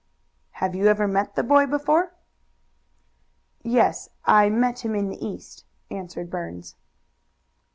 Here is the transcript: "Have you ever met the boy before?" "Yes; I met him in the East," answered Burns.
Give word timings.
"Have 0.53 0.73
you 0.73 0.87
ever 0.87 1.07
met 1.07 1.35
the 1.35 1.43
boy 1.43 1.67
before?" 1.67 2.13
"Yes; 3.61 4.09
I 4.25 4.49
met 4.49 4.83
him 4.83 4.95
in 4.95 5.09
the 5.09 5.23
East," 5.23 5.63
answered 5.91 6.31
Burns. 6.31 6.75